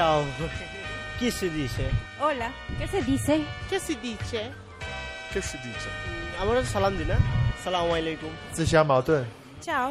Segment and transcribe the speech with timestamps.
[0.00, 0.24] Ciao.
[1.18, 1.90] Chi si dice?
[2.20, 2.50] Hola.
[2.78, 3.44] Che si dice?
[3.68, 4.50] Che si dice?
[5.30, 5.90] Che si dice?
[6.42, 7.16] আমরা সালাম দিই না
[7.64, 8.62] সালাম আলাইকুম tu?
[8.90, 9.22] মাউতন
[9.66, 9.88] চাও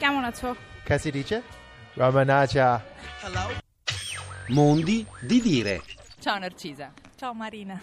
[0.00, 0.48] কেমন আছো
[0.86, 1.36] কে si dice?
[2.00, 2.68] Ramanacha.
[3.22, 3.44] Hello.
[4.56, 4.98] Mondi
[5.30, 5.74] di dire.
[6.24, 6.86] Ciao Narcisa.
[7.18, 7.76] Ciao Marina.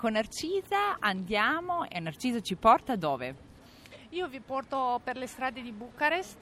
[0.00, 0.82] Con Narcisa
[1.12, 3.28] andiamo e Narcisa ci porta dove?
[4.18, 6.40] Io vi porto per le strade di Bucarest.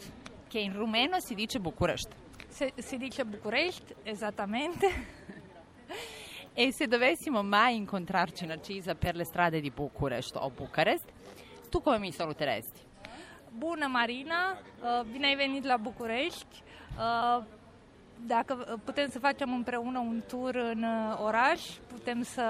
[0.51, 2.11] Che in rumeno si dice Bucarest.
[2.53, 4.87] Se- si dice Bucarest esattamente.
[6.55, 11.05] E se dovessimo mai incontrarci Narcisa per le strade di Bucurest o Bucarest,
[11.71, 12.81] tu come mi saluteresti?
[13.59, 14.59] Bună, Marina!
[14.83, 16.63] Uh, Bine ai venit la București!
[16.99, 17.43] Uh,
[18.27, 22.45] Dacă uh, putem să facem împreună un tur în uh, oraș, putem să,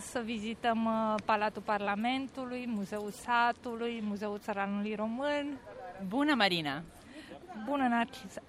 [0.00, 5.58] să vizităm uh, Palatul Parlamentului, Muzeul Satului, Muzeul Țăranului Român.
[6.08, 6.82] Buona Marina.
[7.64, 8.40] Bună, Narcisa!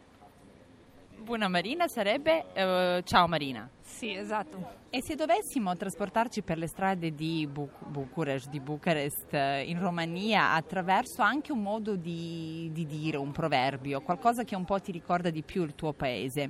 [1.27, 3.69] Buona Marina sarebbe eh, ciao Marina.
[3.81, 4.85] Sì, esatto.
[4.89, 10.53] E se dovessimo trasportarci per le strade di Bu- Bucurest, di Bucarest, eh, in Romania,
[10.53, 15.29] attraverso anche un modo di, di dire, un proverbio, qualcosa che un po' ti ricorda
[15.29, 16.49] di più il tuo paese,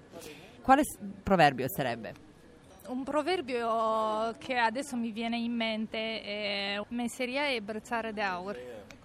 [0.61, 0.84] quale
[1.23, 2.14] proverbio sarebbe?
[2.89, 8.56] Un proverbio che adesso mi viene in mente è messeria e bracciale d'aur.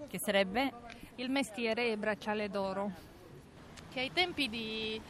[0.07, 0.70] Che sarebbe?
[1.14, 2.91] Il mestiere e bracciale d'oro.
[3.91, 5.01] Che ai tempi di,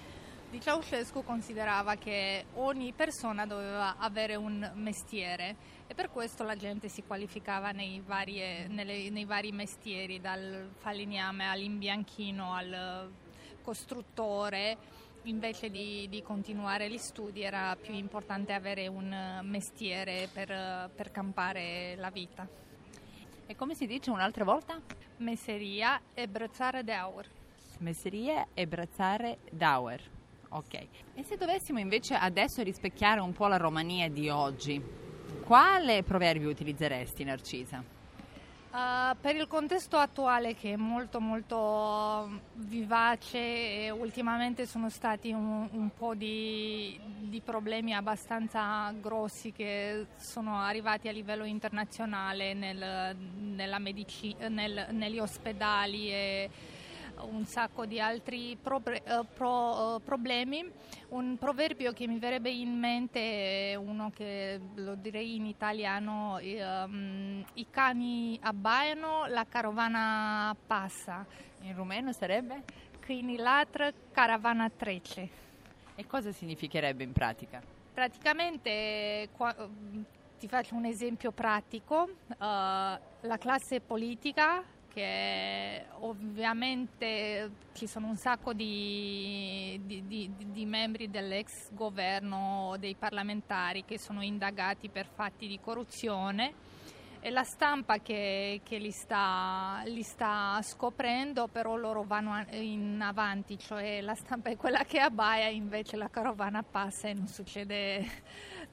[0.53, 6.89] di Ceausescu considerava che ogni persona doveva avere un mestiere e per questo la gente
[6.89, 13.11] si qualificava nei, varie- nelle- nei vari mestieri, dal falegname all'imbianchino al
[13.63, 14.77] costruttore.
[15.23, 21.97] Invece di, di continuare gli studi era più importante avere un mestiere per, per campare
[21.97, 22.47] la vita.
[23.47, 24.79] E come si dice un'altra volta?
[25.17, 27.27] Messeria e bracciare d'aur.
[27.79, 30.21] Messeria e brazzare d'Auer.
[30.55, 30.75] Ok.
[31.15, 34.83] E se dovessimo invece adesso rispecchiare un po' la Romania di oggi,
[35.45, 37.83] quale proverbio utilizzeresti, Narcisa?
[38.73, 45.69] Uh, per il contesto attuale che è molto molto vivace e ultimamente sono stati un,
[45.71, 53.15] un po' di, di problemi abbastanza grossi che sono arrivati a livello internazionale nel-
[53.79, 56.51] medici- nel- negli ospedali e
[57.21, 60.71] un sacco di altri eh, pro- eh, problemi.
[61.11, 67.45] Un proverbio che mi verrebbe in mente è uno che lo direi in italiano, ehm,
[67.55, 71.25] i cani abbaiano, la carovana passa,
[71.63, 72.65] In rumeno sarebbe?
[73.01, 75.29] câinii latră, caravana trece.
[75.97, 77.61] E cosa significherebbe in pratica?
[77.93, 79.55] Praticamente, qua-
[80.39, 84.63] ti faccio un esempio pratico, eh, la classe politica
[84.93, 93.85] che ovviamente ci sono un sacco di, di- di- di membri dell'ex governo, dei parlamentari
[93.85, 96.53] che sono indagati per fatti di corruzione
[97.25, 103.57] e la stampa che, che li, sta, li sta scoprendo, però loro vanno in avanti,
[103.61, 108.05] cioè la stampa è quella che abbaia, invece la carovana passa e non succede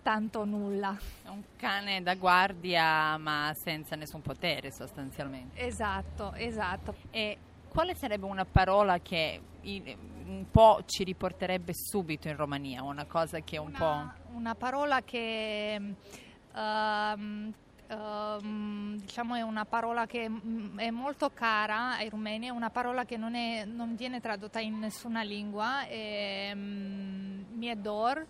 [0.02, 0.98] tanto nulla.
[1.24, 5.64] È un cane da guardia ma senza nessun potere sostanzialmente.
[5.64, 6.96] Esatto, esatto.
[7.12, 7.38] E
[7.70, 12.81] quale sarebbe una parola che un po' ci riporterebbe subito in Romania?
[12.81, 15.96] Una cosa che un Una, una parola che
[16.56, 17.54] ehm,
[17.89, 23.05] ehm, diciamo è una parola che mm, è molto cara ai rumeni, è una parola
[23.05, 28.25] che non, è- non viene tradotta in nessuna lingua, è mm, miedor,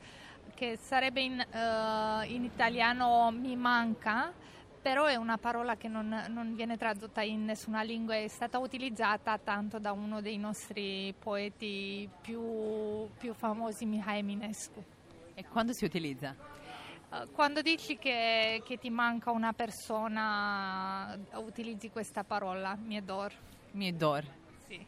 [0.56, 4.34] che sarebbe in, eh, in italiano mi manca,
[4.82, 9.38] però è una parola che non, non viene tradotta in nessuna lingua, è stata utilizzata
[9.38, 14.74] tanto da uno dei nostri poeti più, più famosi, Mihai Eminescu.
[14.74, 14.98] po'...
[15.36, 16.59] E quando si utilizza?
[17.12, 23.32] Eh, Quando dici che, che ti manca una persona, utilizzi questa parola, miedor.
[23.72, 24.24] Miedor.
[24.68, 24.86] Sì.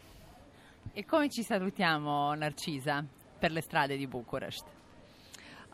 [0.93, 3.03] E come ci salutiamo, Narcisa,
[3.39, 4.65] per le strade di Bucurest?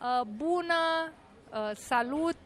[0.00, 1.12] Uh, bună,
[1.50, 2.36] uh, salut,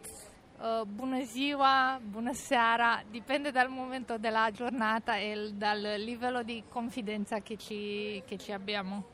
[0.58, 7.40] uh, ziua, bună seara, dipende dal momento della giornata e il- dal livello di confidenza
[7.40, 9.05] che ci, che ci abbiamo.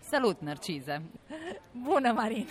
[0.00, 1.00] Salut, Narcisa.
[1.72, 2.50] Bună, Marina!